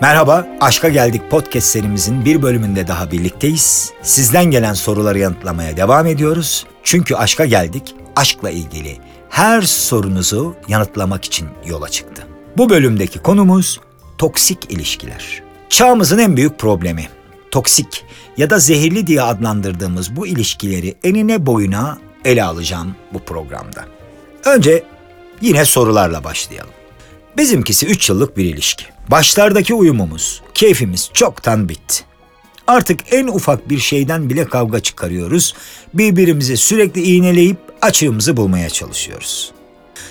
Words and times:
Merhaba, 0.00 0.46
Aşka 0.60 0.88
Geldik 0.88 1.30
podcast 1.30 1.66
serimizin 1.66 2.24
bir 2.24 2.42
bölümünde 2.42 2.88
daha 2.88 3.10
birlikteyiz. 3.10 3.92
Sizden 4.02 4.44
gelen 4.44 4.74
soruları 4.74 5.18
yanıtlamaya 5.18 5.76
devam 5.76 6.06
ediyoruz. 6.06 6.66
Çünkü 6.82 7.14
aşka 7.14 7.44
geldik, 7.44 7.94
aşkla 8.16 8.50
ilgili 8.50 8.98
her 9.30 9.62
sorunuzu 9.62 10.56
yanıtlamak 10.68 11.24
için 11.24 11.48
yola 11.66 11.88
çıktı. 11.88 12.26
Bu 12.56 12.70
bölümdeki 12.70 13.18
konumuz 13.18 13.80
toksik 14.18 14.72
ilişkiler. 14.72 15.42
Çağımızın 15.68 16.18
en 16.18 16.36
büyük 16.36 16.58
problemi. 16.58 17.08
Toksik 17.50 18.04
ya 18.36 18.50
da 18.50 18.58
zehirli 18.58 19.06
diye 19.06 19.22
adlandırdığımız 19.22 20.16
bu 20.16 20.26
ilişkileri 20.26 20.94
enine 21.04 21.46
boyuna 21.46 21.98
ele 22.24 22.44
alacağım 22.44 22.94
bu 23.12 23.18
programda. 23.18 23.84
Önce 24.44 24.82
yine 25.40 25.64
sorularla 25.64 26.24
başlayalım. 26.24 26.72
Bizimkisi 27.36 27.86
3 27.86 28.08
yıllık 28.08 28.36
bir 28.36 28.44
ilişki. 28.44 28.97
Başlardaki 29.10 29.74
uyumumuz, 29.74 30.42
keyfimiz 30.54 31.10
çoktan 31.14 31.68
bitti. 31.68 32.04
Artık 32.66 33.00
en 33.12 33.26
ufak 33.26 33.70
bir 33.70 33.78
şeyden 33.78 34.30
bile 34.30 34.44
kavga 34.44 34.80
çıkarıyoruz. 34.80 35.54
Birbirimizi 35.94 36.56
sürekli 36.56 37.02
iğneleyip 37.02 37.58
açığımızı 37.82 38.36
bulmaya 38.36 38.70
çalışıyoruz. 38.70 39.52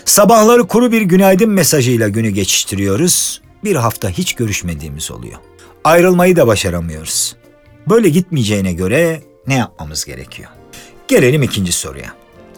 Sabahları 0.05 0.67
kuru 0.67 0.91
bir 0.91 1.01
günaydın 1.01 1.49
mesajıyla 1.49 2.09
günü 2.09 2.29
geçiştiriyoruz. 2.29 3.41
Bir 3.63 3.75
hafta 3.75 4.09
hiç 4.09 4.33
görüşmediğimiz 4.33 5.11
oluyor. 5.11 5.37
Ayrılmayı 5.83 6.35
da 6.35 6.47
başaramıyoruz. 6.47 7.35
Böyle 7.89 8.09
gitmeyeceğine 8.09 8.73
göre 8.73 9.21
ne 9.47 9.53
yapmamız 9.53 10.05
gerekiyor? 10.05 10.49
Gelelim 11.07 11.43
ikinci 11.43 11.71
soruya. 11.71 12.13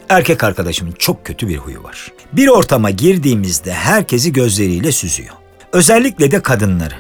Erkek 0.09 0.43
arkadaşımın 0.43 0.91
çok 0.91 1.25
kötü 1.25 1.47
bir 1.47 1.57
huyu 1.57 1.83
var. 1.83 2.11
Bir 2.33 2.47
ortama 2.47 2.89
girdiğimizde 2.89 3.73
herkesi 3.73 4.33
gözleriyle 4.33 4.91
süzüyor. 4.91 5.38
Özellikle 5.73 6.31
de 6.31 6.41
kadınları. 6.41 6.95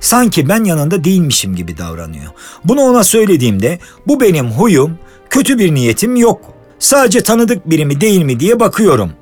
Sanki 0.00 0.48
ben 0.48 0.64
yanında 0.64 1.04
değilmişim 1.04 1.56
gibi 1.56 1.78
davranıyor. 1.78 2.32
Bunu 2.64 2.80
ona 2.80 3.04
söylediğimde 3.04 3.78
bu 4.06 4.20
benim 4.20 4.50
huyum, 4.50 4.98
kötü 5.30 5.58
bir 5.58 5.74
niyetim 5.74 6.16
yok. 6.16 6.54
Sadece 6.78 7.22
tanıdık 7.22 7.70
biri 7.70 7.86
mi 7.86 8.00
değil 8.00 8.22
mi 8.22 8.40
diye 8.40 8.60
bakıyorum 8.60 9.12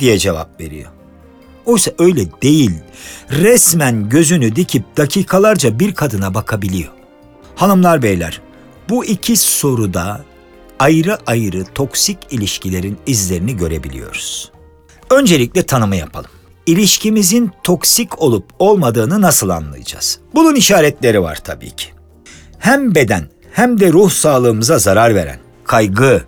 diye 0.00 0.18
cevap 0.18 0.60
veriyor. 0.60 0.90
Oysa 1.66 1.90
öyle 1.98 2.22
değil. 2.42 2.72
Resmen 3.30 4.08
gözünü 4.08 4.56
dikip 4.56 4.96
dakikalarca 4.96 5.78
bir 5.78 5.94
kadına 5.94 6.34
bakabiliyor. 6.34 6.92
Hanımlar 7.54 8.02
beyler, 8.02 8.40
bu 8.88 9.04
iki 9.04 9.36
soruda 9.36 10.24
ayrı 10.78 11.18
ayrı 11.26 11.64
toksik 11.74 12.18
ilişkilerin 12.30 12.98
izlerini 13.06 13.56
görebiliyoruz. 13.56 14.52
Öncelikle 15.10 15.62
tanımı 15.62 15.96
yapalım. 15.96 16.30
İlişkimizin 16.68 17.50
toksik 17.64 18.22
olup 18.22 18.44
olmadığını 18.58 19.20
nasıl 19.20 19.48
anlayacağız? 19.48 20.18
Bunun 20.34 20.54
işaretleri 20.54 21.22
var 21.22 21.38
tabii 21.44 21.70
ki. 21.70 21.86
Hem 22.58 22.94
beden 22.94 23.28
hem 23.52 23.80
de 23.80 23.92
ruh 23.92 24.10
sağlığımıza 24.10 24.78
zarar 24.78 25.14
veren 25.14 25.38
kaygı, 25.64 26.22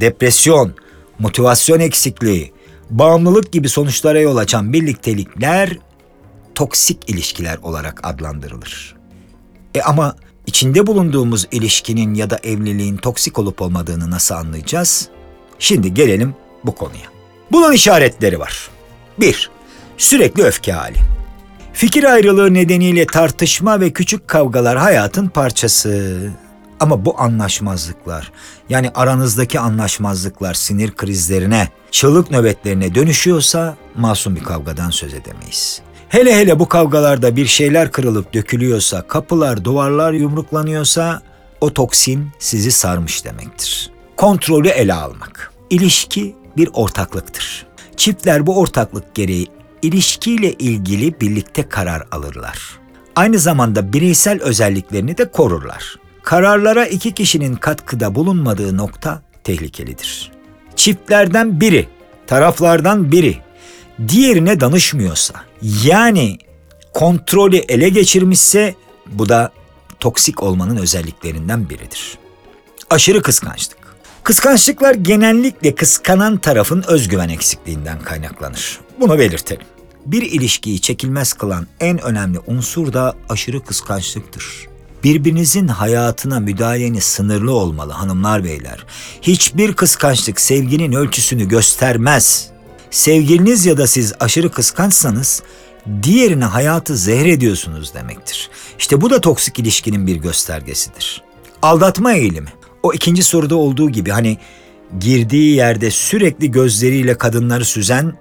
depresyon, 0.00 0.74
motivasyon 1.18 1.80
eksikliği, 1.80 2.52
bağımlılık 2.90 3.52
gibi 3.52 3.68
sonuçlara 3.68 4.20
yol 4.20 4.36
açan 4.36 4.72
birliktelikler 4.72 5.78
toksik 6.54 7.10
ilişkiler 7.10 7.58
olarak 7.62 8.00
adlandırılır. 8.02 8.96
E 9.74 9.82
ama 9.82 10.16
içinde 10.46 10.86
bulunduğumuz 10.86 11.46
ilişkinin 11.50 12.14
ya 12.14 12.30
da 12.30 12.38
evliliğin 12.42 12.96
toksik 12.96 13.38
olup 13.38 13.62
olmadığını 13.62 14.10
nasıl 14.10 14.34
anlayacağız? 14.34 15.08
Şimdi 15.58 15.94
gelelim 15.94 16.34
bu 16.64 16.74
konuya. 16.74 17.06
Bunun 17.50 17.72
işaretleri 17.72 18.38
var. 18.38 18.70
1. 19.20 19.50
Sürekli 19.98 20.42
öfke 20.42 20.72
hali. 20.72 20.96
Fikir 21.72 22.04
ayrılığı 22.04 22.54
nedeniyle 22.54 23.06
tartışma 23.06 23.80
ve 23.80 23.90
küçük 23.90 24.28
kavgalar 24.28 24.78
hayatın 24.78 25.28
parçası. 25.28 26.18
Ama 26.80 27.04
bu 27.04 27.20
anlaşmazlıklar, 27.20 28.32
yani 28.68 28.90
aranızdaki 28.94 29.60
anlaşmazlıklar 29.60 30.54
sinir 30.54 30.90
krizlerine, 30.90 31.68
çığlık 31.90 32.30
nöbetlerine 32.30 32.94
dönüşüyorsa 32.94 33.76
masum 33.96 34.36
bir 34.36 34.44
kavgadan 34.44 34.90
söz 34.90 35.14
edemeyiz. 35.14 35.80
Hele 36.08 36.36
hele 36.36 36.58
bu 36.58 36.68
kavgalarda 36.68 37.36
bir 37.36 37.46
şeyler 37.46 37.92
kırılıp 37.92 38.34
dökülüyorsa, 38.34 39.02
kapılar, 39.02 39.64
duvarlar 39.64 40.12
yumruklanıyorsa 40.12 41.22
o 41.60 41.72
toksin 41.72 42.30
sizi 42.38 42.72
sarmış 42.72 43.24
demektir. 43.24 43.90
Kontrolü 44.16 44.68
ele 44.68 44.94
almak. 44.94 45.52
İlişki 45.70 46.36
bir 46.56 46.68
ortaklıktır. 46.72 47.66
Çiftler 47.96 48.46
bu 48.46 48.58
ortaklık 48.58 49.14
gereği 49.14 49.46
ilişkiyle 49.82 50.52
ilgili 50.52 51.20
birlikte 51.20 51.68
karar 51.68 52.02
alırlar. 52.10 52.58
Aynı 53.16 53.38
zamanda 53.38 53.92
bireysel 53.92 54.42
özelliklerini 54.42 55.18
de 55.18 55.30
korurlar. 55.30 55.96
Kararlara 56.22 56.86
iki 56.86 57.12
kişinin 57.12 57.54
katkıda 57.54 58.14
bulunmadığı 58.14 58.76
nokta 58.76 59.22
tehlikelidir. 59.44 60.32
Çiftlerden 60.76 61.60
biri, 61.60 61.88
taraflardan 62.26 63.12
biri 63.12 63.38
diğerine 64.08 64.60
danışmıyorsa, 64.60 65.34
yani 65.84 66.38
kontrolü 66.92 67.56
ele 67.56 67.88
geçirmişse 67.88 68.74
bu 69.06 69.28
da 69.28 69.52
toksik 70.00 70.42
olmanın 70.42 70.76
özelliklerinden 70.76 71.70
biridir. 71.70 72.18
Aşırı 72.90 73.22
kıskançlık. 73.22 73.78
Kıskançlıklar 74.22 74.94
genellikle 74.94 75.74
kıskanan 75.74 76.36
tarafın 76.36 76.84
özgüven 76.88 77.28
eksikliğinden 77.28 77.98
kaynaklanır. 78.00 78.80
Bunu 79.00 79.18
belirtelim. 79.18 79.66
Bir 80.06 80.22
ilişkiyi 80.22 80.80
çekilmez 80.80 81.32
kılan 81.32 81.66
en 81.80 82.02
önemli 82.02 82.38
unsur 82.46 82.92
da 82.92 83.14
aşırı 83.28 83.64
kıskançlıktır. 83.64 84.68
Birbirinizin 85.04 85.68
hayatına 85.68 86.40
müdahaleniz 86.40 87.04
sınırlı 87.04 87.52
olmalı 87.52 87.92
hanımlar 87.92 88.44
beyler. 88.44 88.86
Hiçbir 89.22 89.74
kıskançlık 89.74 90.40
sevginin 90.40 90.92
ölçüsünü 90.92 91.48
göstermez. 91.48 92.50
Sevgiliniz 92.90 93.66
ya 93.66 93.76
da 93.76 93.86
siz 93.86 94.12
aşırı 94.20 94.50
kıskançsanız 94.50 95.42
diğerine 96.02 96.44
hayatı 96.44 96.96
zehrediyorsunuz 96.96 97.94
demektir. 97.94 98.50
İşte 98.78 99.00
bu 99.00 99.10
da 99.10 99.20
toksik 99.20 99.58
ilişkinin 99.58 100.06
bir 100.06 100.16
göstergesidir. 100.16 101.22
Aldatma 101.62 102.12
eğilimi. 102.12 102.52
O 102.82 102.92
ikinci 102.92 103.22
soruda 103.22 103.56
olduğu 103.56 103.90
gibi 103.90 104.10
hani 104.10 104.38
girdiği 105.00 105.56
yerde 105.56 105.90
sürekli 105.90 106.50
gözleriyle 106.50 107.18
kadınları 107.18 107.64
süzen 107.64 108.12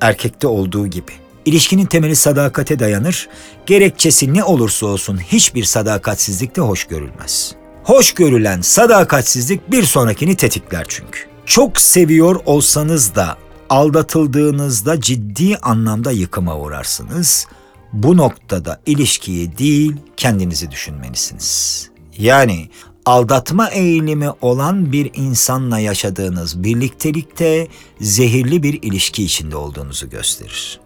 erkekte 0.00 0.46
olduğu 0.46 0.86
gibi. 0.86 1.21
İlişkinin 1.44 1.86
temeli 1.86 2.16
sadakate 2.16 2.78
dayanır. 2.78 3.28
Gerekçesi 3.66 4.34
ne 4.34 4.44
olursa 4.44 4.86
olsun 4.86 5.18
hiçbir 5.18 5.64
sadakatsizlik 5.64 6.56
de 6.56 6.60
hoş 6.60 6.84
görülmez. 6.84 7.54
Hoş 7.84 8.14
görülen 8.14 8.60
sadakatsizlik 8.60 9.70
bir 9.70 9.82
sonrakini 9.82 10.36
tetikler 10.36 10.84
çünkü. 10.88 11.20
Çok 11.46 11.80
seviyor 11.80 12.40
olsanız 12.46 13.14
da 13.14 13.36
aldatıldığınızda 13.70 15.00
ciddi 15.00 15.56
anlamda 15.56 16.12
yıkıma 16.12 16.58
uğrarsınız. 16.58 17.46
Bu 17.92 18.16
noktada 18.16 18.80
ilişkiyi 18.86 19.58
değil 19.58 19.96
kendinizi 20.16 20.70
düşünmelisiniz. 20.70 21.90
Yani 22.18 22.68
aldatma 23.06 23.68
eğilimi 23.70 24.30
olan 24.40 24.92
bir 24.92 25.10
insanla 25.14 25.78
yaşadığınız 25.78 26.64
birliktelikte 26.64 27.68
zehirli 28.00 28.62
bir 28.62 28.82
ilişki 28.82 29.24
içinde 29.24 29.56
olduğunuzu 29.56 30.10
gösterir. 30.10 30.80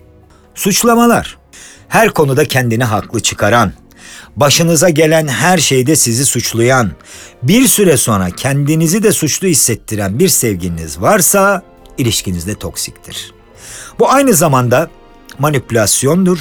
Suçlamalar. 0.56 1.38
Her 1.88 2.10
konuda 2.10 2.44
kendini 2.44 2.84
haklı 2.84 3.20
çıkaran, 3.20 3.72
başınıza 4.36 4.88
gelen 4.88 5.28
her 5.28 5.58
şeyde 5.58 5.96
sizi 5.96 6.26
suçlayan, 6.26 6.92
bir 7.42 7.66
süre 7.66 7.96
sonra 7.96 8.30
kendinizi 8.30 9.02
de 9.02 9.12
suçlu 9.12 9.48
hissettiren 9.48 10.18
bir 10.18 10.28
sevgiliniz 10.28 11.00
varsa 11.00 11.62
ilişkinizde 11.98 12.54
toksiktir. 12.54 13.32
Bu 13.98 14.10
aynı 14.10 14.34
zamanda 14.34 14.90
manipülasyondur 15.38 16.38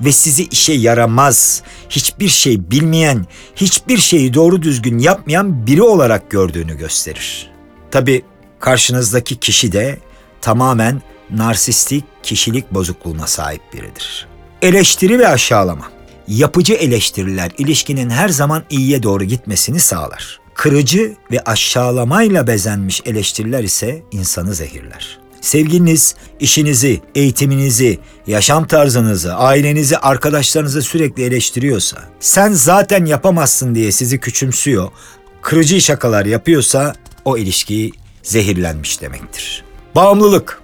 ve 0.00 0.12
sizi 0.12 0.44
işe 0.44 0.72
yaramaz, 0.72 1.62
hiçbir 1.88 2.28
şey 2.28 2.70
bilmeyen, 2.70 3.26
hiçbir 3.56 3.98
şeyi 3.98 4.34
doğru 4.34 4.62
düzgün 4.62 4.98
yapmayan 4.98 5.66
biri 5.66 5.82
olarak 5.82 6.30
gördüğünü 6.30 6.78
gösterir. 6.78 7.50
Tabi 7.90 8.22
karşınızdaki 8.60 9.36
kişi 9.36 9.72
de 9.72 9.98
tamamen 10.40 11.02
narsistik 11.30 12.04
kişilik 12.22 12.74
bozukluğuna 12.74 13.26
sahip 13.26 13.62
biridir. 13.72 14.26
Eleştiri 14.62 15.18
ve 15.18 15.28
aşağılama. 15.28 15.90
Yapıcı 16.28 16.74
eleştiriler 16.74 17.50
ilişkinin 17.58 18.10
her 18.10 18.28
zaman 18.28 18.64
iyiye 18.70 19.02
doğru 19.02 19.24
gitmesini 19.24 19.80
sağlar. 19.80 20.40
Kırıcı 20.54 21.16
ve 21.32 21.40
aşağılamayla 21.40 22.46
bezenmiş 22.46 23.02
eleştiriler 23.04 23.64
ise 23.64 24.02
insanı 24.12 24.54
zehirler. 24.54 25.18
Sevgiliniz 25.40 26.14
işinizi, 26.40 27.00
eğitiminizi, 27.14 27.98
yaşam 28.26 28.66
tarzınızı, 28.66 29.34
ailenizi, 29.34 29.98
arkadaşlarınızı 29.98 30.82
sürekli 30.82 31.22
eleştiriyorsa, 31.22 32.04
sen 32.20 32.52
zaten 32.52 33.04
yapamazsın 33.04 33.74
diye 33.74 33.92
sizi 33.92 34.20
küçümsüyor, 34.20 34.90
kırıcı 35.42 35.80
şakalar 35.80 36.26
yapıyorsa 36.26 36.94
o 37.24 37.36
ilişki 37.36 37.92
zehirlenmiş 38.22 39.00
demektir. 39.00 39.64
Bağımlılık. 39.94 40.63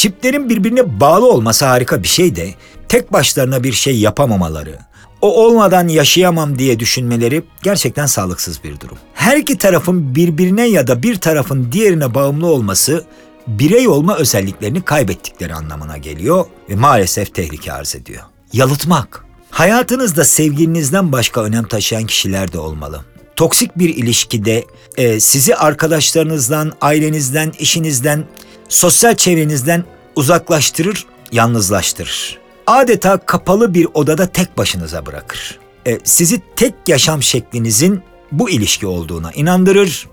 Çiftlerin 0.00 0.48
birbirine 0.48 1.00
bağlı 1.00 1.28
olması 1.28 1.64
harika 1.64 2.02
bir 2.02 2.08
şey 2.08 2.36
de 2.36 2.54
tek 2.88 3.12
başlarına 3.12 3.64
bir 3.64 3.72
şey 3.72 3.98
yapamamaları, 3.98 4.78
o 5.20 5.44
olmadan 5.44 5.88
yaşayamam 5.88 6.58
diye 6.58 6.80
düşünmeleri 6.80 7.42
gerçekten 7.62 8.06
sağlıksız 8.06 8.64
bir 8.64 8.80
durum. 8.80 8.98
Her 9.14 9.36
iki 9.36 9.58
tarafın 9.58 10.14
birbirine 10.14 10.68
ya 10.68 10.86
da 10.86 11.02
bir 11.02 11.16
tarafın 11.16 11.72
diğerine 11.72 12.14
bağımlı 12.14 12.46
olması 12.46 13.04
birey 13.46 13.88
olma 13.88 14.16
özelliklerini 14.16 14.82
kaybettikleri 14.82 15.54
anlamına 15.54 15.96
geliyor 15.96 16.44
ve 16.70 16.74
maalesef 16.74 17.34
tehlike 17.34 17.72
arz 17.72 17.94
ediyor. 17.94 18.22
Yalıtmak. 18.52 19.24
Hayatınızda 19.50 20.24
sevgilinizden 20.24 21.12
başka 21.12 21.42
önem 21.42 21.64
taşıyan 21.64 22.06
kişiler 22.06 22.52
de 22.52 22.58
olmalı. 22.58 23.04
Toksik 23.36 23.78
bir 23.78 23.88
ilişkide 23.88 24.64
e, 24.96 25.20
sizi 25.20 25.56
arkadaşlarınızdan, 25.56 26.72
ailenizden, 26.80 27.52
işinizden, 27.58 28.24
sosyal 28.70 29.14
çevrenizden 29.14 29.84
uzaklaştırır, 30.16 31.06
yalnızlaştırır. 31.32 32.38
Adeta 32.66 33.18
kapalı 33.18 33.74
bir 33.74 33.88
odada 33.94 34.26
tek 34.26 34.58
başınıza 34.58 35.06
bırakır. 35.06 35.58
E, 35.86 35.98
sizi 36.04 36.42
tek 36.56 36.74
yaşam 36.86 37.22
şeklinizin 37.22 38.02
bu 38.32 38.50
ilişki 38.50 38.86
olduğuna 38.86 39.32
inandırır 39.32 40.08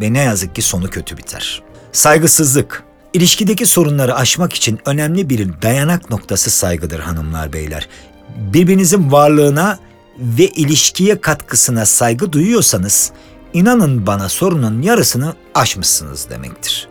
ve 0.00 0.12
ne 0.12 0.18
yazık 0.18 0.54
ki 0.54 0.62
sonu 0.62 0.90
kötü 0.90 1.16
biter. 1.16 1.62
Saygısızlık. 1.92 2.84
İlişkideki 3.12 3.66
sorunları 3.66 4.14
aşmak 4.14 4.52
için 4.52 4.78
önemli 4.86 5.30
bir 5.30 5.62
dayanak 5.62 6.10
noktası 6.10 6.50
saygıdır 6.50 7.00
hanımlar 7.00 7.52
beyler. 7.52 7.88
Birbirinizin 8.36 9.12
varlığına 9.12 9.78
ve 10.18 10.48
ilişkiye 10.48 11.20
katkısına 11.20 11.86
saygı 11.86 12.32
duyuyorsanız 12.32 13.12
inanın 13.52 14.06
bana 14.06 14.28
sorunun 14.28 14.82
yarısını 14.82 15.34
aşmışsınız 15.54 16.30
demektir. 16.30 16.89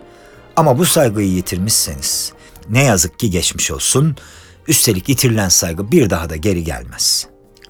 Ama 0.59 0.77
bu 0.77 0.85
saygıyı 0.85 1.27
yitirmişseniz 1.27 2.33
ne 2.69 2.83
yazık 2.83 3.19
ki 3.19 3.29
geçmiş 3.29 3.71
olsun. 3.71 4.15
Üstelik 4.67 5.09
yitirilen 5.09 5.50
saygı 5.50 5.91
bir 5.91 6.09
daha 6.09 6.29
da 6.29 6.35
geri 6.35 6.63
gelmez. 6.63 7.27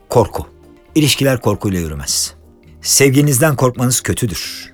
Korku. 0.10 0.48
İlişkiler 0.96 1.42
korkuyla 1.42 1.80
yürümez. 1.80 2.34
Sevginizden 2.82 3.56
korkmanız 3.56 4.02
kötüdür. 4.02 4.74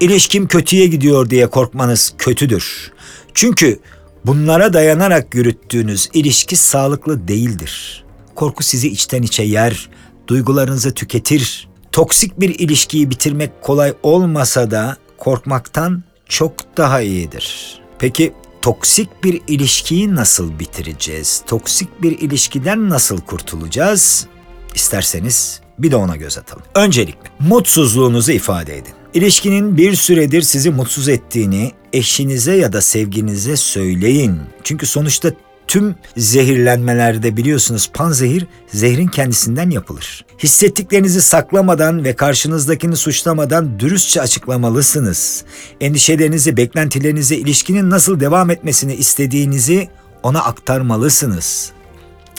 İlişkim 0.00 0.48
kötüye 0.48 0.86
gidiyor 0.86 1.30
diye 1.30 1.46
korkmanız 1.46 2.14
kötüdür. 2.18 2.92
Çünkü 3.34 3.80
bunlara 4.26 4.72
dayanarak 4.72 5.34
yürüttüğünüz 5.34 6.08
ilişki 6.12 6.56
sağlıklı 6.56 7.28
değildir. 7.28 8.04
Korku 8.34 8.62
sizi 8.62 8.88
içten 8.88 9.22
içe 9.22 9.42
yer, 9.42 9.88
duygularınızı 10.28 10.94
tüketir. 10.94 11.68
Toksik 11.92 12.40
bir 12.40 12.58
ilişkiyi 12.58 13.10
bitirmek 13.10 13.62
kolay 13.62 13.94
olmasa 14.02 14.70
da 14.70 14.96
korkmaktan 15.18 16.02
çok 16.28 16.76
daha 16.76 17.00
iyidir. 17.00 17.78
Peki 17.98 18.32
toksik 18.62 19.24
bir 19.24 19.40
ilişkiyi 19.48 20.14
nasıl 20.14 20.58
bitireceğiz? 20.58 21.42
Toksik 21.46 22.02
bir 22.02 22.18
ilişkiden 22.18 22.88
nasıl 22.88 23.20
kurtulacağız? 23.20 24.26
İsterseniz 24.74 25.60
bir 25.78 25.90
de 25.90 25.96
ona 25.96 26.16
göz 26.16 26.38
atalım. 26.38 26.62
Öncelikle 26.74 27.30
mutsuzluğunuzu 27.40 28.32
ifade 28.32 28.78
edin. 28.78 28.92
İlişkinin 29.14 29.76
bir 29.76 29.94
süredir 29.94 30.42
sizi 30.42 30.70
mutsuz 30.70 31.08
ettiğini 31.08 31.72
eşinize 31.92 32.56
ya 32.56 32.72
da 32.72 32.80
sevginize 32.80 33.56
söyleyin. 33.56 34.40
Çünkü 34.64 34.86
sonuçta 34.86 35.32
tüm 35.68 35.94
zehirlenmelerde 36.16 37.36
biliyorsunuz 37.36 37.90
panzehir 37.94 38.46
zehrin 38.66 39.08
kendisinden 39.08 39.70
yapılır. 39.70 40.24
Hissettiklerinizi 40.38 41.22
saklamadan 41.22 42.04
ve 42.04 42.16
karşınızdakini 42.16 42.96
suçlamadan 42.96 43.80
dürüstçe 43.80 44.20
açıklamalısınız. 44.20 45.44
Endişelerinizi, 45.80 46.56
beklentilerinizi, 46.56 47.36
ilişkinin 47.36 47.90
nasıl 47.90 48.20
devam 48.20 48.50
etmesini 48.50 48.94
istediğinizi 48.94 49.88
ona 50.22 50.44
aktarmalısınız. 50.44 51.72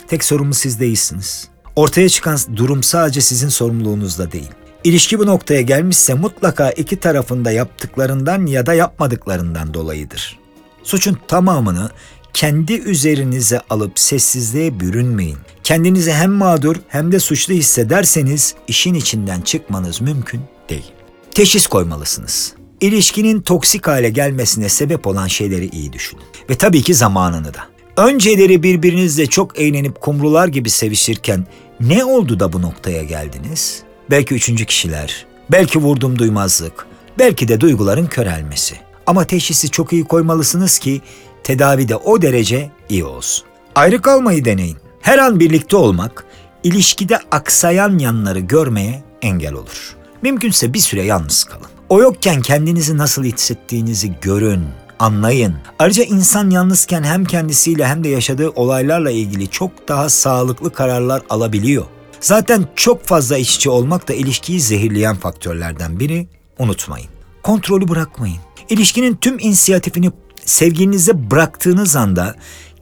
Tek 0.08 0.24
sorumlu 0.24 0.54
siz 0.54 0.80
değilsiniz. 0.80 1.48
Ortaya 1.76 2.08
çıkan 2.08 2.38
durum 2.56 2.82
sadece 2.82 3.20
sizin 3.20 3.48
sorumluluğunuzda 3.48 4.32
değil. 4.32 4.50
İlişki 4.84 5.18
bu 5.18 5.26
noktaya 5.26 5.60
gelmişse 5.60 6.14
mutlaka 6.14 6.70
iki 6.70 6.96
tarafında 6.96 7.50
yaptıklarından 7.50 8.46
ya 8.46 8.66
da 8.66 8.74
yapmadıklarından 8.74 9.74
dolayıdır. 9.74 10.38
Suçun 10.82 11.18
tamamını 11.28 11.90
kendi 12.38 12.72
üzerinize 12.72 13.60
alıp 13.70 13.98
sessizliğe 13.98 14.80
bürünmeyin. 14.80 15.38
Kendinizi 15.64 16.12
hem 16.12 16.32
mağdur 16.32 16.76
hem 16.88 17.12
de 17.12 17.20
suçlu 17.20 17.54
hissederseniz 17.54 18.54
işin 18.68 18.94
içinden 18.94 19.40
çıkmanız 19.40 20.00
mümkün 20.00 20.40
değil. 20.68 20.92
Teşhis 21.30 21.66
koymalısınız. 21.66 22.54
İlişkinin 22.80 23.40
toksik 23.40 23.86
hale 23.86 24.10
gelmesine 24.10 24.68
sebep 24.68 25.06
olan 25.06 25.26
şeyleri 25.26 25.68
iyi 25.68 25.92
düşünün. 25.92 26.22
Ve 26.50 26.54
tabii 26.54 26.82
ki 26.82 26.94
zamanını 26.94 27.54
da. 27.54 27.60
Önceleri 27.96 28.62
birbirinizle 28.62 29.26
çok 29.26 29.58
eğlenip 29.58 30.00
kumrular 30.00 30.48
gibi 30.48 30.70
sevişirken 30.70 31.46
ne 31.80 32.04
oldu 32.04 32.40
da 32.40 32.52
bu 32.52 32.62
noktaya 32.62 33.02
geldiniz? 33.02 33.82
Belki 34.10 34.34
üçüncü 34.34 34.64
kişiler, 34.66 35.26
belki 35.52 35.78
vurdum 35.78 36.18
duymazlık, 36.18 36.86
belki 37.18 37.48
de 37.48 37.60
duyguların 37.60 38.06
körelmesi. 38.06 38.74
Ama 39.06 39.24
teşhisi 39.24 39.70
çok 39.70 39.92
iyi 39.92 40.04
koymalısınız 40.04 40.78
ki 40.78 41.00
tedavi 41.48 41.88
de 41.88 41.96
o 41.96 42.22
derece 42.22 42.70
iyi 42.88 43.04
olsun. 43.04 43.46
Ayrı 43.74 44.02
kalmayı 44.02 44.44
deneyin. 44.44 44.76
Her 45.00 45.18
an 45.18 45.40
birlikte 45.40 45.76
olmak, 45.76 46.24
ilişkide 46.62 47.18
aksayan 47.30 47.98
yanları 47.98 48.38
görmeye 48.38 49.02
engel 49.22 49.52
olur. 49.52 49.96
Mümkünse 50.22 50.74
bir 50.74 50.78
süre 50.78 51.02
yalnız 51.02 51.44
kalın. 51.44 51.66
O 51.88 52.00
yokken 52.00 52.42
kendinizi 52.42 52.98
nasıl 52.98 53.24
hissettiğinizi 53.24 54.12
görün, 54.20 54.64
anlayın. 54.98 55.54
Ayrıca 55.78 56.04
insan 56.04 56.50
yalnızken 56.50 57.02
hem 57.02 57.24
kendisiyle 57.24 57.86
hem 57.86 58.04
de 58.04 58.08
yaşadığı 58.08 58.50
olaylarla 58.50 59.10
ilgili 59.10 59.48
çok 59.48 59.88
daha 59.88 60.08
sağlıklı 60.08 60.72
kararlar 60.72 61.22
alabiliyor. 61.30 61.84
Zaten 62.20 62.64
çok 62.76 63.04
fazla 63.04 63.38
içe 63.38 63.70
olmak 63.70 64.08
da 64.08 64.14
ilişkiyi 64.14 64.60
zehirleyen 64.60 65.16
faktörlerden 65.16 66.00
biri. 66.00 66.28
Unutmayın. 66.58 67.08
Kontrolü 67.42 67.88
bırakmayın. 67.88 68.38
İlişkinin 68.68 69.16
tüm 69.16 69.38
inisiyatifini 69.38 70.10
sevginize 70.48 71.30
bıraktığınız 71.30 71.96
anda 71.96 72.34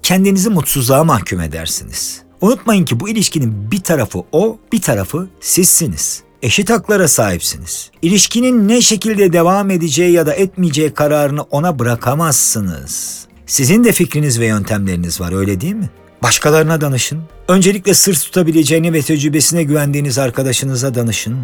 kendinizi 0.02 0.50
mutsuzluğa 0.50 1.04
mahkum 1.04 1.40
edersiniz. 1.40 2.22
Unutmayın 2.40 2.84
ki 2.84 3.00
bu 3.00 3.08
ilişkinin 3.08 3.70
bir 3.70 3.80
tarafı 3.80 4.18
o, 4.32 4.58
bir 4.72 4.80
tarafı 4.80 5.28
sizsiniz. 5.40 6.22
Eşit 6.42 6.70
haklara 6.70 7.08
sahipsiniz. 7.08 7.90
İlişkinin 8.02 8.68
ne 8.68 8.80
şekilde 8.80 9.32
devam 9.32 9.70
edeceği 9.70 10.12
ya 10.12 10.26
da 10.26 10.34
etmeyeceği 10.34 10.90
kararını 10.90 11.42
ona 11.42 11.78
bırakamazsınız. 11.78 13.26
Sizin 13.46 13.84
de 13.84 13.92
fikriniz 13.92 14.40
ve 14.40 14.46
yöntemleriniz 14.46 15.20
var 15.20 15.32
öyle 15.32 15.60
değil 15.60 15.74
mi? 15.74 15.90
Başkalarına 16.22 16.80
danışın. 16.80 17.22
Öncelikle 17.48 17.94
sır 17.94 18.14
tutabileceğini 18.14 18.92
ve 18.92 19.02
tecrübesine 19.02 19.62
güvendiğiniz 19.62 20.18
arkadaşınıza 20.18 20.94
danışın. 20.94 21.36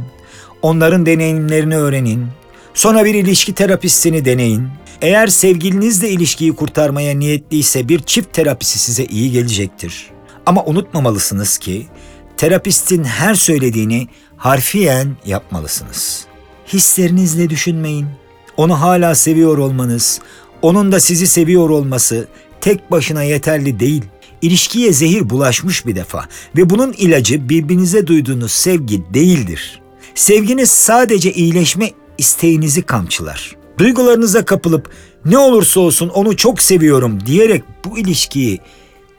Onların 0.62 1.06
deneyimlerini 1.06 1.76
öğrenin. 1.76 2.26
Sonra 2.74 3.04
bir 3.04 3.14
ilişki 3.14 3.52
terapistini 3.52 4.24
deneyin. 4.24 4.68
Eğer 5.02 5.26
sevgilinizle 5.26 6.10
ilişkiyi 6.10 6.52
kurtarmaya 6.52 7.14
niyetliyse 7.14 7.88
bir 7.88 7.98
çift 8.00 8.32
terapisi 8.32 8.78
size 8.78 9.04
iyi 9.04 9.32
gelecektir. 9.32 10.10
Ama 10.46 10.64
unutmamalısınız 10.64 11.58
ki 11.58 11.86
terapistin 12.36 13.04
her 13.04 13.34
söylediğini 13.34 14.08
harfiyen 14.36 15.16
yapmalısınız. 15.26 16.24
Hislerinizle 16.72 17.50
düşünmeyin. 17.50 18.06
Onu 18.56 18.80
hala 18.80 19.14
seviyor 19.14 19.58
olmanız, 19.58 20.20
onun 20.62 20.92
da 20.92 21.00
sizi 21.00 21.26
seviyor 21.26 21.70
olması 21.70 22.28
tek 22.60 22.90
başına 22.90 23.22
yeterli 23.22 23.80
değil. 23.80 24.04
İlişkiye 24.42 24.92
zehir 24.92 25.30
bulaşmış 25.30 25.86
bir 25.86 25.96
defa 25.96 26.28
ve 26.56 26.70
bunun 26.70 26.92
ilacı 26.92 27.48
birbirinize 27.48 28.06
duyduğunuz 28.06 28.52
sevgi 28.52 29.02
değildir. 29.14 29.80
Sevginiz 30.14 30.70
sadece 30.70 31.32
iyileşme 31.32 31.90
isteğinizi 32.18 32.82
kamçılar. 32.82 33.61
Duygularınıza 33.78 34.44
kapılıp 34.44 34.90
ne 35.24 35.38
olursa 35.38 35.80
olsun 35.80 36.08
onu 36.08 36.36
çok 36.36 36.62
seviyorum 36.62 37.26
diyerek 37.26 37.64
bu 37.84 37.98
ilişkiyi 37.98 38.60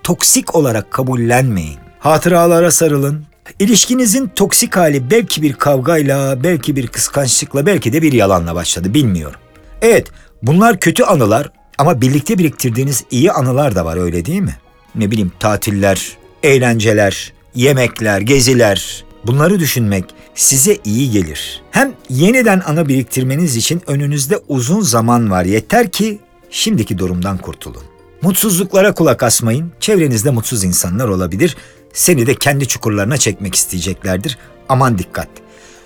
toksik 0.03 0.55
olarak 0.55 0.91
kabullenmeyin. 0.91 1.77
Hatıralara 1.99 2.71
sarılın. 2.71 3.25
İlişkinizin 3.59 4.27
toksik 4.27 4.75
hali 4.77 5.11
belki 5.11 5.41
bir 5.41 5.53
kavgayla, 5.53 6.43
belki 6.43 6.75
bir 6.75 6.87
kıskançlıkla, 6.87 7.65
belki 7.65 7.93
de 7.93 8.01
bir 8.01 8.13
yalanla 8.13 8.55
başladı 8.55 8.93
bilmiyorum. 8.93 9.39
Evet, 9.81 10.07
bunlar 10.43 10.79
kötü 10.79 11.03
anılar 11.03 11.51
ama 11.77 12.01
birlikte 12.01 12.37
biriktirdiğiniz 12.37 13.03
iyi 13.11 13.31
anılar 13.31 13.75
da 13.75 13.85
var 13.85 13.97
öyle 13.97 14.25
değil 14.25 14.41
mi? 14.41 14.57
Ne 14.95 15.11
bileyim 15.11 15.31
tatiller, 15.39 16.17
eğlenceler, 16.43 17.33
yemekler, 17.55 18.21
geziler. 18.21 19.02
Bunları 19.25 19.59
düşünmek 19.59 20.05
size 20.35 20.77
iyi 20.85 21.11
gelir. 21.11 21.61
Hem 21.71 21.93
yeniden 22.09 22.59
anı 22.65 22.87
biriktirmeniz 22.87 23.55
için 23.55 23.81
önünüzde 23.87 24.39
uzun 24.47 24.81
zaman 24.81 25.31
var. 25.31 25.45
Yeter 25.45 25.91
ki 25.91 26.19
şimdiki 26.49 26.97
durumdan 26.97 27.37
kurtulun. 27.37 27.83
Mutsuzluklara 28.21 28.93
kulak 28.93 29.23
asmayın. 29.23 29.71
Çevrenizde 29.79 30.29
mutsuz 30.29 30.63
insanlar 30.63 31.07
olabilir. 31.07 31.57
Seni 31.93 32.27
de 32.27 32.35
kendi 32.35 32.67
çukurlarına 32.67 33.17
çekmek 33.17 33.55
isteyeceklerdir. 33.55 34.37
Aman 34.69 34.97
dikkat. 34.97 35.27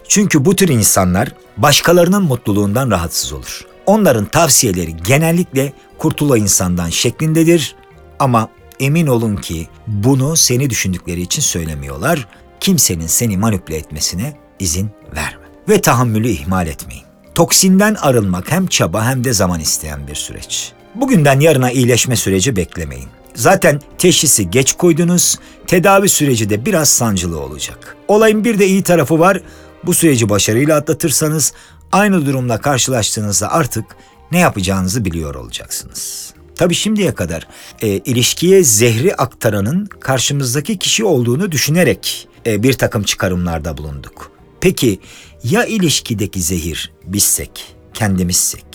Çünkü 0.07 0.45
bu 0.45 0.55
tür 0.55 0.67
insanlar 0.67 1.33
başkalarının 1.57 2.23
mutluluğundan 2.23 2.91
rahatsız 2.91 3.33
olur. 3.33 3.65
Onların 3.85 4.25
tavsiyeleri 4.25 4.97
genellikle 4.97 5.73
kurtula 5.97 6.37
insandan 6.37 6.89
şeklindedir 6.89 7.75
ama 8.19 8.49
emin 8.79 9.07
olun 9.07 9.35
ki 9.35 9.67
bunu 9.87 10.37
seni 10.37 10.69
düşündükleri 10.69 11.21
için 11.21 11.41
söylemiyorlar. 11.41 12.27
Kimsenin 12.59 13.07
seni 13.07 13.37
manipüle 13.37 13.77
etmesine 13.77 14.33
izin 14.59 14.89
verme. 15.15 15.47
Ve 15.69 15.81
tahammülü 15.81 16.27
ihmal 16.27 16.67
etmeyin. 16.67 17.03
Toksinden 17.35 17.95
arınmak 17.95 18.51
hem 18.51 18.67
çaba 18.67 19.05
hem 19.05 19.23
de 19.23 19.33
zaman 19.33 19.59
isteyen 19.59 20.07
bir 20.07 20.15
süreç. 20.15 20.71
Bugünden 20.95 21.39
yarına 21.39 21.71
iyileşme 21.71 22.15
süreci 22.15 22.55
beklemeyin. 22.55 23.07
Zaten 23.35 23.81
teşhisi 23.97 24.49
geç 24.49 24.73
koydunuz, 24.73 25.39
tedavi 25.67 26.09
süreci 26.09 26.49
de 26.49 26.65
biraz 26.65 26.89
sancılı 26.89 27.39
olacak. 27.39 27.95
Olayın 28.07 28.43
bir 28.43 28.59
de 28.59 28.67
iyi 28.67 28.83
tarafı 28.83 29.19
var. 29.19 29.41
Bu 29.83 29.93
süreci 29.93 30.29
başarıyla 30.29 30.77
atlatırsanız 30.77 31.53
aynı 31.91 32.25
durumla 32.25 32.61
karşılaştığınızda 32.61 33.51
artık 33.51 33.85
ne 34.31 34.39
yapacağınızı 34.39 35.05
biliyor 35.05 35.35
olacaksınız. 35.35 36.33
Tabi 36.55 36.75
şimdiye 36.75 37.15
kadar 37.15 37.47
e, 37.81 37.87
ilişkiye 37.87 38.63
zehri 38.63 39.15
aktaranın 39.15 39.85
karşımızdaki 39.85 40.77
kişi 40.77 41.03
olduğunu 41.03 41.51
düşünerek 41.51 42.27
e, 42.47 42.63
bir 42.63 42.73
takım 42.73 43.03
çıkarımlarda 43.03 43.77
bulunduk. 43.77 44.31
Peki 44.61 44.99
ya 45.43 45.65
ilişkideki 45.65 46.41
zehir 46.41 46.91
bizsek, 47.05 47.75
kendimizsek 47.93 48.65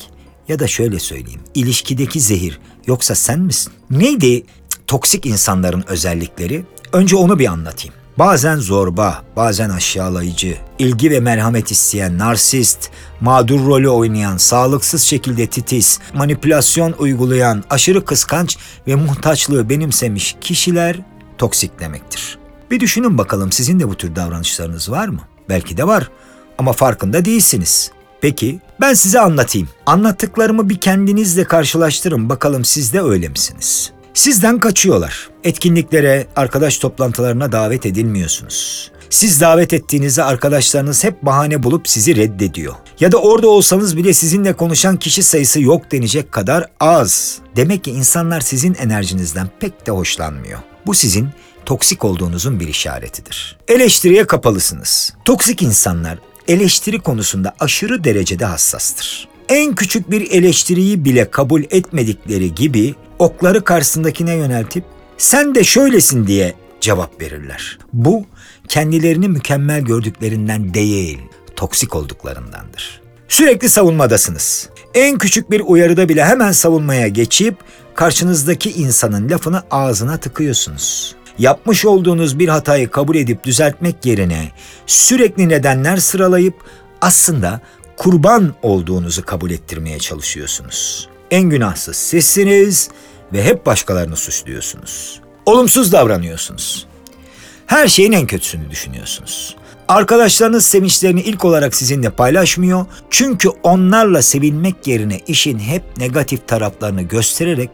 ya 0.49 0.59
da 0.59 0.67
şöyle 0.67 0.99
söyleyeyim 0.99 1.41
ilişkideki 1.55 2.21
zehir 2.21 2.61
yoksa 2.87 3.15
sen 3.15 3.41
misin? 3.41 3.73
Neydi 3.91 4.45
toksik 4.87 5.27
insanların 5.27 5.85
özellikleri? 5.89 6.65
Önce 6.93 7.17
onu 7.17 7.39
bir 7.39 7.47
anlatayım. 7.47 7.95
Bazen 8.19 8.57
zorba, 8.57 9.23
bazen 9.37 9.71
aşağılayıcı, 9.71 10.57
ilgi 10.79 11.11
ve 11.11 11.21
merhamet 11.21 11.71
isteyen 11.71 12.19
narsist, 12.19 12.91
mağdur 13.21 13.67
rolü 13.67 13.89
oynayan, 13.89 14.37
sağlıksız 14.37 15.03
şekilde 15.03 15.47
titiz, 15.47 16.01
manipülasyon 16.15 16.95
uygulayan, 16.99 17.65
aşırı 17.71 18.05
kıskanç 18.05 18.59
ve 18.87 18.95
muhtaçlığı 18.95 19.69
benimsemiş 19.69 20.37
kişiler 20.41 21.01
toksik 21.39 21.81
demektir. 21.81 22.42
Bir 22.73 22.81
düşünün 22.81 23.19
bakalım 23.19 23.53
sizin 23.53 23.81
de 23.81 23.89
bu 23.89 23.95
tür 23.95 24.17
davranışlarınız 24.17 24.91
var 24.91 25.09
mı? 25.09 25.21
Belki 25.49 25.77
de 25.77 25.87
var 25.87 26.11
ama 26.59 26.73
farkında 26.73 27.25
değilsiniz. 27.25 27.91
Peki 28.21 28.61
ben 28.81 28.95
size 28.95 29.21
anlatayım. 29.21 29.69
Anlattıklarımı 29.87 30.69
bir 30.69 30.79
kendinizle 30.79 31.45
karşılaştırın 31.45 32.29
bakalım 32.29 32.65
siz 32.65 32.93
de 32.93 33.01
öyle 33.01 33.29
misiniz? 33.29 33.93
Sizden 34.15 34.59
kaçıyorlar. 34.59 35.31
Etkinliklere, 35.45 36.27
arkadaş 36.37 36.79
toplantılarına 36.79 37.53
davet 37.53 37.87
edilmiyorsunuz. 37.87 38.91
Siz 39.11 39.41
davet 39.41 39.73
ettiğinizde 39.73 40.25
arkadaşlarınız 40.25 41.05
hep 41.05 41.23
bahane 41.23 41.63
bulup 41.63 41.89
sizi 41.89 42.17
reddediyor. 42.17 42.75
Ya 43.01 43.13
da 43.13 43.19
orada 43.19 43.49
olsanız 43.49 43.97
bile 43.97 44.13
sizinle 44.13 44.53
konuşan 44.53 44.97
kişi 44.97 45.23
sayısı 45.23 45.61
yok 45.61 45.93
denecek 45.93 46.33
kadar 46.33 46.67
az. 46.81 47.39
Demek 47.57 47.85
ki 47.85 47.91
insanlar 47.91 48.41
sizin 48.41 48.75
enerjinizden 48.75 49.49
pek 49.61 49.87
de 49.87 49.91
hoşlanmıyor. 49.91 50.59
Bu 50.87 50.95
sizin 50.95 51.29
toksik 51.67 52.05
olduğunuzun 52.05 52.61
bir 52.61 52.69
işaretidir. 52.69 53.59
Eleştiriye 53.69 54.27
kapalısınız. 54.27 55.15
Toksik 55.25 55.63
insanlar 55.63 56.19
eleştiri 56.49 57.01
konusunda 57.01 57.55
aşırı 57.61 58.05
derecede 58.05 58.45
hassastır. 58.45 59.29
En 59.49 59.75
küçük 59.75 60.11
bir 60.11 60.31
eleştiriyi 60.31 61.05
bile 61.05 61.31
kabul 61.31 61.63
etmedikleri 61.71 62.55
gibi 62.55 62.95
okları 63.19 63.65
karşısındakine 63.65 64.35
yöneltip 64.35 64.85
sen 65.19 65.55
de 65.55 65.65
şöylesin 65.65 66.27
diye 66.27 66.55
cevap 66.81 67.21
verirler. 67.21 67.79
Bu 67.93 68.27
kendilerini 68.69 69.29
mükemmel 69.29 69.81
gördüklerinden 69.81 70.75
değil, 70.75 71.19
toksik 71.57 71.95
olduklarındandır. 71.95 73.01
Sürekli 73.29 73.69
savunmadasınız. 73.69 74.69
En 74.95 75.19
küçük 75.19 75.51
bir 75.51 75.61
uyarıda 75.61 76.09
bile 76.09 76.25
hemen 76.25 76.53
savunmaya 76.53 77.09
geçip 77.09 77.55
karşınızdaki 77.95 78.73
insanın 78.73 79.31
lafını 79.31 79.63
ağzına 79.71 80.17
tıkıyorsunuz. 80.17 81.15
Yapmış 81.39 81.85
olduğunuz 81.85 82.39
bir 82.39 82.49
hatayı 82.49 82.91
kabul 82.91 83.17
edip 83.17 83.45
düzeltmek 83.45 84.07
yerine 84.07 84.49
sürekli 84.87 85.49
nedenler 85.49 85.97
sıralayıp 85.97 86.55
aslında 87.01 87.61
kurban 87.97 88.55
olduğunuzu 88.63 89.25
kabul 89.25 89.51
ettirmeye 89.51 89.99
çalışıyorsunuz. 89.99 91.09
En 91.31 91.43
günahsız 91.43 91.97
sizsiniz 91.97 92.91
ve 93.33 93.45
hep 93.45 93.67
başkalarını 93.67 94.17
suçluyorsunuz. 94.17 95.21
Olumsuz 95.47 95.93
davranıyorsunuz. 95.93 96.87
Her 97.73 97.89
şeyin 97.89 98.13
en 98.13 98.27
kötüsünü 98.27 98.71
düşünüyorsunuz. 98.71 99.57
Arkadaşlarınız 99.89 100.65
sevinçlerini 100.65 101.21
ilk 101.21 101.45
olarak 101.45 101.75
sizinle 101.75 102.11
paylaşmıyor. 102.11 102.87
Çünkü 103.11 103.49
onlarla 103.49 104.23
sevinmek 104.23 104.87
yerine 104.87 105.21
işin 105.27 105.59
hep 105.59 105.83
negatif 105.97 106.49
taraflarını 106.49 107.03
göstererek 107.03 107.71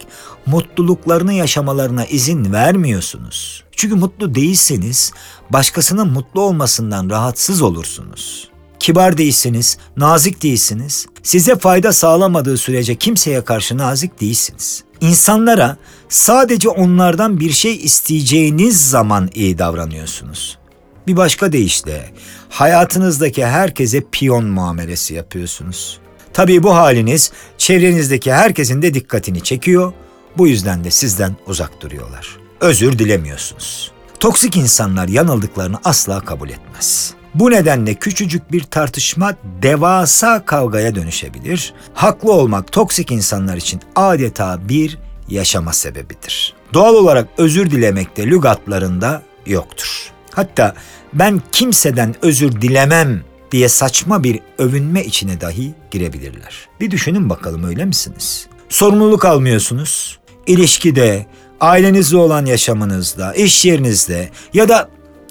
mutluluklarını 0.47 1.33
yaşamalarına 1.33 2.05
izin 2.05 2.53
vermiyorsunuz. 2.53 3.65
Çünkü 3.77 3.95
mutlu 3.95 4.35
değilseniz 4.35 5.13
başkasının 5.51 6.09
mutlu 6.13 6.41
olmasından 6.41 7.11
rahatsız 7.11 7.63
olursunuz. 7.63 8.49
Kibar 8.81 9.19
değilsiniz, 9.19 9.79
nazik 9.97 10.43
değilsiniz. 10.43 11.07
Size 11.23 11.57
fayda 11.57 11.93
sağlamadığı 11.93 12.57
sürece 12.57 12.95
kimseye 12.95 13.45
karşı 13.45 13.79
nazik 13.79 14.21
değilsiniz. 14.21 14.85
İnsanlara 15.01 15.77
sadece 16.09 16.69
onlardan 16.69 17.41
bir 17.41 17.51
şey 17.51 17.77
isteyeceğiniz 17.77 18.91
zaman 18.91 19.31
iyi 19.35 19.59
davranıyorsunuz. 19.59 20.59
Bir 21.07 21.17
başka 21.17 21.53
deyişle 21.53 22.11
hayatınızdaki 22.49 23.47
herkese 23.47 24.03
piyon 24.13 24.45
muamelesi 24.45 25.15
yapıyorsunuz. 25.15 25.99
Tabii 26.33 26.63
bu 26.63 26.75
haliniz 26.75 27.33
çevrenizdeki 27.59 28.33
herkesin 28.33 28.83
de 28.83 28.95
dikkatini 28.95 29.41
çekiyor. 29.41 29.93
Bu 30.39 30.49
yüzden 30.49 30.85
de 30.85 30.91
sizden 30.91 31.37
uzak 31.47 31.81
duruyorlar. 31.81 32.37
Özür 32.61 32.99
dilemiyorsunuz. 32.99 33.93
Toksik 34.21 34.57
insanlar 34.57 35.09
yanıldıklarını 35.09 35.77
asla 35.85 36.21
kabul 36.21 36.49
etmez. 36.49 37.15
Bu 37.35 37.51
nedenle 37.51 37.95
küçücük 37.95 38.53
bir 38.53 38.63
tartışma 38.63 39.35
devasa 39.63 40.45
kavgaya 40.45 40.95
dönüşebilir. 40.95 41.75
Haklı 41.95 42.33
olmak 42.33 42.73
toksik 42.73 43.11
insanlar 43.11 43.57
için 43.57 43.81
adeta 43.97 44.69
bir 44.69 44.99
yaşama 45.29 45.73
sebebidir. 45.73 46.55
Doğal 46.75 46.95
olarak 46.95 47.29
özür 47.39 47.71
dilemek 47.71 48.17
de 48.17 48.27
lügatlarında 48.27 49.23
yoktur. 49.47 50.11
Hatta 50.35 50.75
ben 51.13 51.43
kimseden 51.53 52.15
özür 52.23 52.53
dilemem 52.53 53.25
diye 53.53 53.69
saçma 53.69 54.25
bir 54.25 54.41
övünme 54.59 55.05
içine 55.05 55.41
dahi 55.41 55.75
girebilirler. 55.91 56.69
Bir 56.81 56.91
düşünün 56.91 57.31
bakalım 57.31 57.65
öyle 57.65 57.85
misiniz? 57.85 58.47
Sorumluluk 58.69 59.25
almıyorsunuz. 59.25 60.19
İlişkide, 60.47 61.27
ailenizle 61.61 62.17
olan 62.17 62.47
yaşamınızda, 62.47 63.35
iş 63.35 63.65
yerinizde 63.65 64.31
ya 64.55 64.69
da 64.69 64.89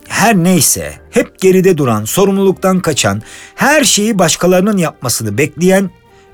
her 0.07 0.35
neyse 0.35 0.93
hep 1.11 1.39
geride 1.39 1.77
duran, 1.77 2.05
sorumluluktan 2.05 2.79
kaçan, 2.79 3.21
her 3.55 3.83
şeyi 3.83 4.19
başkalarının 4.19 4.77
yapmasını 4.77 5.37
bekleyen, 5.37 5.89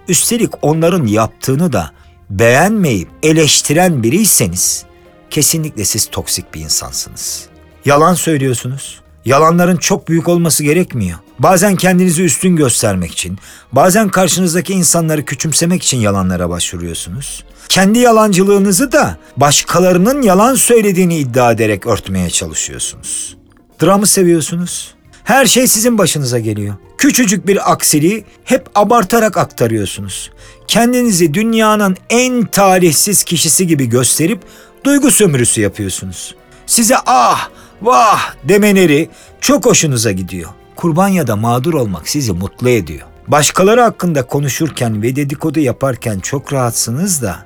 üstelik 0.07 0.51
onların 0.61 1.05
yaptığını 1.05 1.73
da 1.73 1.91
beğenmeyip 2.29 3.09
eleştiren 3.23 4.03
biriyseniz 4.03 4.85
kesinlikle 5.29 5.85
siz 5.85 6.05
toksik 6.05 6.53
bir 6.53 6.61
insansınız. 6.61 7.45
Yalan 7.85 8.13
söylüyorsunuz. 8.13 9.01
Yalanların 9.25 9.77
çok 9.77 10.07
büyük 10.07 10.27
olması 10.27 10.63
gerekmiyor. 10.63 11.19
Bazen 11.39 11.75
kendinizi 11.75 12.23
üstün 12.23 12.55
göstermek 12.55 13.11
için, 13.11 13.37
bazen 13.71 14.09
karşınızdaki 14.09 14.73
insanları 14.73 15.25
küçümsemek 15.25 15.83
için 15.83 15.97
yalanlara 15.97 16.49
başvuruyorsunuz. 16.49 17.43
Kendi 17.69 17.99
yalancılığınızı 17.99 18.91
da 18.91 19.17
başkalarının 19.37 20.21
yalan 20.21 20.55
söylediğini 20.55 21.17
iddia 21.17 21.51
ederek 21.51 21.87
örtmeye 21.87 22.29
çalışıyorsunuz. 22.29 23.37
Dramı 23.83 24.07
seviyorsunuz. 24.07 24.93
Her 25.23 25.45
şey 25.45 25.67
sizin 25.67 25.97
başınıza 25.97 26.39
geliyor. 26.39 26.75
Küçücük 26.97 27.47
bir 27.47 27.71
aksiliği 27.71 28.25
hep 28.43 28.65
abartarak 28.75 29.37
aktarıyorsunuz. 29.37 30.31
Kendinizi 30.67 31.33
dünyanın 31.33 31.97
en 32.09 32.45
talihsiz 32.45 33.23
kişisi 33.23 33.67
gibi 33.67 33.89
gösterip 33.89 34.41
duygu 34.83 35.11
sömürüsü 35.11 35.61
yapıyorsunuz. 35.61 36.35
Size 36.65 36.95
ah, 37.05 37.49
vah 37.81 38.35
demeleri 38.43 39.09
çok 39.41 39.65
hoşunuza 39.65 40.11
gidiyor. 40.11 40.49
Kurban 40.75 41.07
ya 41.07 41.27
da 41.27 41.35
mağdur 41.35 41.73
olmak 41.73 42.09
sizi 42.09 42.31
mutlu 42.31 42.69
ediyor. 42.69 43.07
Başkaları 43.27 43.81
hakkında 43.81 44.27
konuşurken 44.27 45.01
ve 45.01 45.15
dedikodu 45.15 45.59
yaparken 45.59 46.19
çok 46.19 46.53
rahatsınız 46.53 47.21
da 47.21 47.45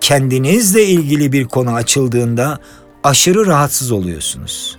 kendinizle 0.00 0.84
ilgili 0.84 1.32
bir 1.32 1.44
konu 1.44 1.74
açıldığında 1.74 2.58
aşırı 3.04 3.46
rahatsız 3.46 3.92
oluyorsunuz. 3.92 4.77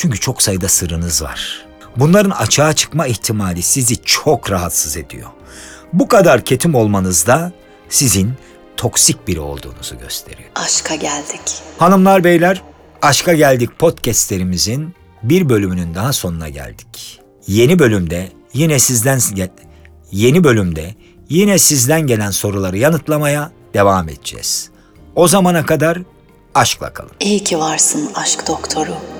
Çünkü 0.00 0.20
çok 0.20 0.42
sayıda 0.42 0.68
sırrınız 0.68 1.22
var. 1.22 1.66
Bunların 1.96 2.30
açığa 2.30 2.72
çıkma 2.72 3.06
ihtimali 3.06 3.62
sizi 3.62 3.96
çok 3.96 4.50
rahatsız 4.50 4.96
ediyor. 4.96 5.28
Bu 5.92 6.08
kadar 6.08 6.44
ketum 6.44 6.74
olmanız 6.74 7.26
da 7.26 7.52
sizin 7.88 8.32
toksik 8.76 9.28
biri 9.28 9.40
olduğunuzu 9.40 9.98
gösteriyor. 9.98 10.48
Aşka 10.54 10.94
geldik. 10.94 11.40
Hanımlar 11.78 12.24
beyler, 12.24 12.62
Aşka 13.02 13.32
Geldik 13.32 13.78
podcastlerimizin 13.78 14.94
bir 15.22 15.48
bölümünün 15.48 15.94
daha 15.94 16.12
sonuna 16.12 16.48
geldik. 16.48 17.20
Yeni 17.46 17.78
bölümde 17.78 18.28
yine 18.54 18.78
sizden 18.78 19.20
yeni 20.12 20.44
bölümde 20.44 20.94
yine 21.28 21.58
sizden 21.58 22.06
gelen 22.06 22.30
soruları 22.30 22.78
yanıtlamaya 22.78 23.52
devam 23.74 24.08
edeceğiz. 24.08 24.70
O 25.16 25.28
zamana 25.28 25.66
kadar 25.66 25.98
aşkla 26.54 26.92
kalın. 26.92 27.12
İyi 27.20 27.44
ki 27.44 27.58
varsın 27.58 28.10
aşk 28.14 28.46
doktoru. 28.46 29.19